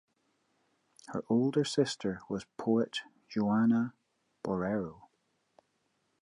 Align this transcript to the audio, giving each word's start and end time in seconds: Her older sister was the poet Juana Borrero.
Her 1.09 1.23
older 1.29 1.63
sister 1.63 2.21
was 2.27 2.41
the 2.41 2.49
poet 2.63 3.01
Juana 3.35 3.93
Borrero. 4.43 5.01